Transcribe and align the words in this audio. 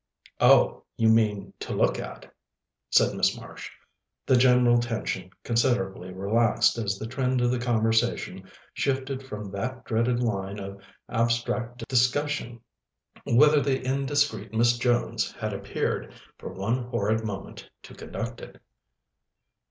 "Oh, 0.39 0.85
you 0.97 1.09
mean 1.09 1.53
to 1.59 1.75
look 1.75 1.99
at," 1.99 2.33
said 2.89 3.13
Miss 3.13 3.37
Marsh, 3.39 3.69
the 4.25 4.35
general 4.35 4.79
tension 4.79 5.29
considerably 5.43 6.11
relaxed 6.11 6.79
as 6.79 6.97
the 6.97 7.05
trend 7.05 7.39
of 7.39 7.51
the 7.51 7.59
conversation 7.59 8.49
shifted 8.73 9.21
from 9.21 9.51
that 9.51 9.85
dreaded 9.85 10.19
line 10.19 10.59
of 10.59 10.81
abstract 11.07 11.87
discussion 11.87 12.61
whither 13.27 13.61
the 13.61 13.79
indiscreet 13.85 14.51
Miss 14.51 14.75
Jones 14.79 15.31
had 15.33 15.53
appeared, 15.53 16.11
for 16.39 16.51
one 16.51 16.85
horrid 16.85 17.23
moment, 17.23 17.69
to 17.83 17.93
conduct 17.93 18.41
it. 18.41 18.59